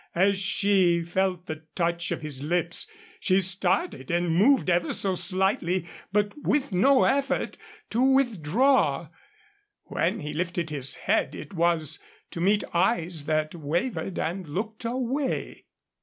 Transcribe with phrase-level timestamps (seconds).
[0.15, 2.87] As she felt the touch of his lips,
[3.19, 7.55] she started and moved ever so slightly, but with no effort
[7.91, 9.09] to withdraw.
[9.83, 11.99] When he lifted his head it was
[12.31, 15.65] to meet eyes that wavered and looked away.